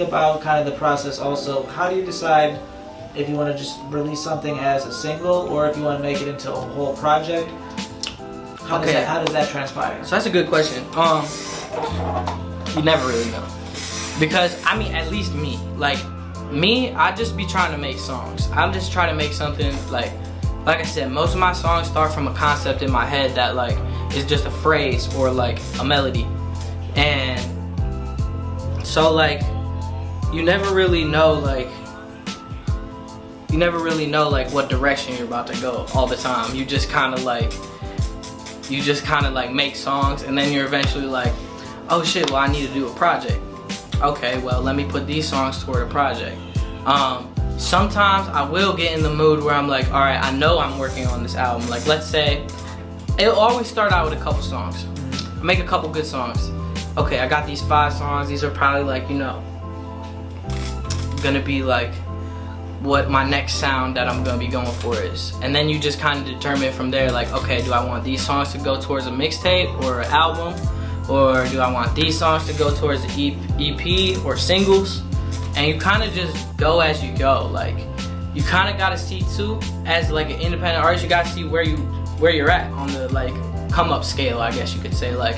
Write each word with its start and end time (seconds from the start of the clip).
about 0.00 0.42
kind 0.42 0.60
of 0.60 0.70
the 0.70 0.78
process 0.78 1.18
also 1.18 1.62
how 1.68 1.88
do 1.88 1.96
you 1.96 2.04
decide 2.04 2.60
if 3.14 3.30
you 3.30 3.34
want 3.34 3.50
to 3.50 3.56
just 3.56 3.78
release 3.84 4.22
something 4.22 4.58
as 4.58 4.84
a 4.84 4.92
single 4.92 5.48
or 5.48 5.66
if 5.70 5.74
you 5.74 5.82
want 5.82 5.98
to 5.98 6.02
make 6.02 6.20
it 6.20 6.28
into 6.28 6.52
a 6.52 6.54
whole 6.54 6.94
project 6.98 7.48
how 8.60 8.76
does 8.76 8.90
Okay. 8.90 8.92
that 8.92 9.06
how 9.08 9.24
does 9.24 9.32
that 9.32 9.48
transpire 9.48 10.04
So 10.04 10.10
that's 10.16 10.26
a 10.26 10.30
good 10.30 10.48
question. 10.48 10.84
Um, 10.96 11.24
you 12.76 12.82
never 12.82 13.08
really 13.08 13.30
know 13.30 13.42
because 14.20 14.62
I 14.66 14.76
mean, 14.76 14.94
at 14.94 15.10
least 15.10 15.32
me, 15.32 15.56
like 15.78 15.98
me, 16.52 16.92
I 16.92 17.14
just 17.16 17.34
be 17.34 17.46
trying 17.46 17.72
to 17.72 17.78
make 17.78 17.96
songs. 17.98 18.50
I'm 18.52 18.74
just 18.74 18.92
trying 18.92 19.08
to 19.08 19.14
make 19.14 19.32
something 19.32 19.74
like, 19.90 20.12
like 20.66 20.78
I 20.78 20.82
said, 20.82 21.10
most 21.10 21.32
of 21.32 21.40
my 21.40 21.54
songs 21.54 21.86
start 21.88 22.12
from 22.12 22.28
a 22.28 22.34
concept 22.34 22.82
in 22.82 22.92
my 22.92 23.06
head 23.06 23.34
that 23.34 23.54
like 23.56 23.78
is 24.14 24.26
just 24.26 24.44
a 24.44 24.50
phrase 24.50 25.08
or 25.14 25.30
like 25.30 25.58
a 25.80 25.84
melody, 25.84 26.26
and 26.96 27.40
so 28.86 29.10
like 29.10 29.40
you 30.32 30.42
never 30.42 30.74
really 30.74 31.04
know 31.04 31.32
like 31.34 31.68
you 33.50 33.58
never 33.58 33.78
really 33.78 34.06
know 34.06 34.28
like 34.28 34.50
what 34.50 34.68
direction 34.68 35.16
you're 35.16 35.26
about 35.26 35.46
to 35.46 35.60
go 35.60 35.86
all 35.94 36.06
the 36.06 36.16
time. 36.16 36.54
You 36.54 36.64
just 36.64 36.90
kind 36.90 37.14
of 37.14 37.24
like 37.24 37.52
you 38.68 38.82
just 38.82 39.04
kind 39.04 39.24
of 39.24 39.32
like 39.32 39.52
make 39.52 39.76
songs 39.76 40.22
and 40.22 40.36
then 40.36 40.52
you're 40.52 40.66
eventually 40.66 41.06
like 41.06 41.32
oh 41.88 42.02
shit 42.02 42.30
well 42.30 42.40
i 42.40 42.48
need 42.48 42.66
to 42.66 42.74
do 42.74 42.88
a 42.88 42.94
project. 42.94 43.40
Okay 44.02 44.38
well 44.38 44.60
let 44.60 44.76
me 44.76 44.84
put 44.84 45.06
these 45.06 45.26
songs 45.26 45.62
toward 45.64 45.86
a 45.86 45.90
project. 45.90 46.36
Um, 46.84 47.32
sometimes 47.56 48.28
i 48.28 48.42
will 48.42 48.76
get 48.76 48.92
in 48.92 49.02
the 49.02 49.12
mood 49.12 49.42
where 49.42 49.54
i'm 49.54 49.66
like 49.66 49.86
all 49.90 50.00
right 50.00 50.22
i 50.22 50.30
know 50.30 50.58
i'm 50.58 50.78
working 50.78 51.06
on 51.06 51.22
this 51.22 51.36
album. 51.36 51.68
Like 51.70 51.86
let's 51.86 52.06
say 52.06 52.44
it'll 53.18 53.38
always 53.38 53.68
start 53.68 53.92
out 53.92 54.10
with 54.10 54.18
a 54.18 54.22
couple 54.22 54.42
songs. 54.42 54.84
I 55.38 55.42
make 55.42 55.60
a 55.60 55.64
couple 55.64 55.88
good 55.88 56.06
songs. 56.06 56.50
Okay 56.98 57.20
i 57.20 57.28
got 57.28 57.46
these 57.46 57.62
five 57.62 57.92
songs. 57.92 58.28
These 58.28 58.42
are 58.42 58.50
probably 58.50 58.82
like 58.82 59.08
you 59.08 59.16
know 59.16 59.42
gonna 61.22 61.40
be 61.40 61.62
like 61.62 61.92
what 62.80 63.10
my 63.10 63.28
next 63.28 63.54
sound 63.54 63.96
that 63.96 64.08
I'm 64.08 64.22
gonna 64.22 64.38
be 64.38 64.46
going 64.48 64.70
for 64.80 64.94
is. 65.00 65.32
And 65.42 65.54
then 65.54 65.68
you 65.68 65.78
just 65.78 65.98
kind 65.98 66.20
of 66.20 66.26
determine 66.26 66.72
from 66.72 66.90
there, 66.90 67.10
like, 67.10 67.32
okay, 67.32 67.62
do 67.62 67.72
I 67.72 67.84
want 67.84 68.04
these 68.04 68.24
songs 68.24 68.52
to 68.52 68.58
go 68.58 68.80
towards 68.80 69.06
a 69.06 69.10
mixtape 69.10 69.82
or 69.82 70.02
an 70.02 70.10
album? 70.10 70.54
Or 71.08 71.46
do 71.48 71.60
I 71.60 71.70
want 71.70 71.94
these 71.94 72.18
songs 72.18 72.46
to 72.46 72.52
go 72.54 72.74
towards 72.74 73.04
E- 73.16 73.38
EP 73.58 74.24
or 74.24 74.36
singles? 74.36 75.02
And 75.56 75.66
you 75.66 75.80
kind 75.80 76.02
of 76.02 76.12
just 76.12 76.56
go 76.56 76.80
as 76.80 77.02
you 77.02 77.16
go. 77.16 77.46
Like, 77.46 77.76
you 78.34 78.42
kind 78.42 78.68
of 78.68 78.76
gotta 78.76 78.98
see 78.98 79.22
too, 79.36 79.58
as 79.86 80.10
like 80.10 80.30
an 80.30 80.40
independent 80.40 80.84
artist, 80.84 81.02
you 81.02 81.08
gotta 81.08 81.28
see 81.28 81.44
where 81.44 81.62
you 81.62 81.76
where 82.18 82.32
you're 82.32 82.50
at 82.50 82.70
on 82.72 82.88
the 82.92 83.08
like 83.12 83.34
come 83.70 83.90
up 83.90 84.04
scale, 84.04 84.40
I 84.40 84.50
guess 84.52 84.74
you 84.74 84.80
could 84.80 84.94
say. 84.94 85.14
Like, 85.14 85.36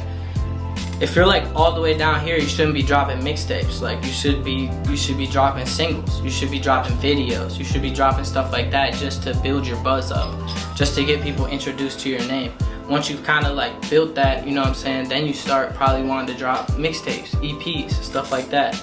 if 1.01 1.15
you're 1.15 1.27
like 1.27 1.45
all 1.55 1.73
the 1.73 1.81
way 1.81 1.97
down 1.97 2.21
here, 2.25 2.37
you 2.37 2.47
shouldn't 2.47 2.75
be 2.75 2.83
dropping 2.83 3.19
mixtapes. 3.19 3.81
Like 3.81 4.05
you 4.05 4.11
should 4.11 4.43
be 4.43 4.71
you 4.89 4.97
should 4.97 5.17
be 5.17 5.27
dropping 5.27 5.67
singles. 5.67 6.21
You 6.21 6.31
should 6.31 6.51
be 6.51 6.59
dropping 6.59 6.97
videos. 6.97 7.59
You 7.59 7.65
should 7.65 7.83
be 7.83 7.91
dropping 7.91 8.25
stuff 8.25 8.53
like 8.53 8.71
that 8.73 8.95
just 8.95 9.23
to 9.23 9.35
build 9.41 9.67
your 9.67 9.81
buzz 9.85 10.11
up, 10.11 10.35
just 10.75 10.97
to 10.97 11.05
get 11.05 11.23
people 11.23 11.47
introduced 11.47 12.01
to 12.01 12.09
your 12.09 12.21
name. 12.27 12.53
Once 12.89 13.09
you've 13.09 13.23
kind 13.23 13.47
of 13.47 13.55
like 13.55 13.91
built 13.91 14.15
that, 14.15 14.47
you 14.47 14.53
know 14.55 14.63
what 14.63 14.71
I'm 14.71 14.75
saying, 14.75 15.09
then 15.09 15.27
you 15.27 15.35
start 15.35 15.75
probably 15.75 16.07
wanting 16.07 16.35
to 16.35 16.39
drop 16.39 16.69
mixtapes, 16.73 17.29
EPs, 17.43 17.93
stuff 17.93 18.33
like 18.33 18.49
that. 18.51 18.75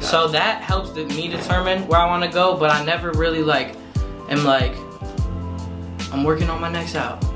So 0.00 0.28
that 0.28 0.62
helps 0.62 0.94
me 0.94 1.28
determine 1.28 1.86
where 1.86 2.00
I 2.00 2.06
want 2.06 2.24
to 2.24 2.30
go, 2.30 2.56
but 2.56 2.70
I 2.70 2.84
never 2.84 3.12
really 3.12 3.42
like 3.42 3.76
am 4.28 4.44
like 4.44 4.76
I'm 6.12 6.24
working 6.24 6.50
on 6.50 6.60
my 6.60 6.70
next 6.70 6.94
album. 6.96 7.31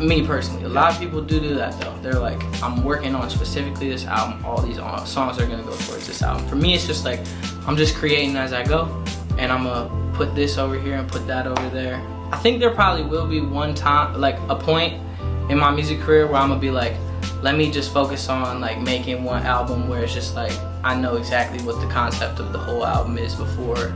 Me 0.00 0.26
personally, 0.26 0.64
a 0.64 0.68
lot 0.68 0.92
of 0.92 0.98
people 0.98 1.22
do 1.22 1.40
do 1.40 1.54
that 1.54 1.78
though. 1.80 1.96
They're 2.02 2.20
like, 2.20 2.42
I'm 2.62 2.84
working 2.84 3.14
on 3.14 3.30
specifically 3.30 3.88
this 3.88 4.04
album. 4.04 4.44
All 4.44 4.60
these 4.60 4.78
uh, 4.78 5.04
songs 5.04 5.38
are 5.38 5.46
gonna 5.46 5.62
go 5.62 5.76
towards 5.76 6.06
this 6.06 6.22
album. 6.22 6.46
For 6.48 6.56
me, 6.56 6.74
it's 6.74 6.86
just 6.86 7.04
like 7.04 7.20
I'm 7.66 7.76
just 7.76 7.94
creating 7.94 8.36
as 8.36 8.52
I 8.52 8.62
go, 8.62 9.02
and 9.38 9.50
I'm 9.50 9.64
gonna 9.64 10.14
put 10.14 10.34
this 10.34 10.58
over 10.58 10.78
here 10.78 10.96
and 10.96 11.08
put 11.08 11.26
that 11.26 11.46
over 11.46 11.68
there. 11.70 11.96
I 12.30 12.36
think 12.38 12.60
there 12.60 12.70
probably 12.70 13.04
will 13.04 13.26
be 13.26 13.40
one 13.40 13.74
time, 13.74 14.20
like 14.20 14.36
a 14.48 14.56
point 14.56 15.00
in 15.48 15.58
my 15.58 15.70
music 15.70 16.00
career 16.00 16.26
where 16.26 16.36
I'm 16.36 16.48
gonna 16.48 16.60
be 16.60 16.70
like, 16.70 16.94
let 17.42 17.56
me 17.56 17.70
just 17.70 17.92
focus 17.92 18.28
on 18.28 18.60
like 18.60 18.80
making 18.80 19.24
one 19.24 19.44
album 19.46 19.88
where 19.88 20.02
it's 20.02 20.12
just 20.12 20.34
like 20.34 20.52
I 20.82 20.94
know 20.94 21.16
exactly 21.16 21.64
what 21.64 21.80
the 21.80 21.86
concept 21.92 22.38
of 22.40 22.52
the 22.52 22.58
whole 22.58 22.84
album 22.84 23.18
is 23.18 23.34
before 23.34 23.94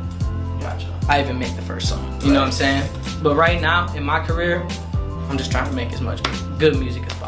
gotcha 0.61 0.87
I 1.09 1.21
even 1.21 1.39
make 1.39 1.57
the 1.57 1.63
first 1.63 1.89
song. 1.89 2.21
You 2.23 2.33
know 2.33 2.41
what 2.41 2.47
I'm 2.47 2.53
saying? 2.53 2.89
But 3.23 3.35
right 3.37 3.61
now 3.61 3.93
in 3.95 4.05
my 4.05 4.25
career, 4.25 4.67
I'm 5.31 5.39
just 5.39 5.53
trying 5.53 5.67
to 5.67 5.73
make 5.73 5.93
as 5.93 6.01
much 6.01 6.21
good 6.59 6.77
music 6.77 7.07
as 7.07 7.20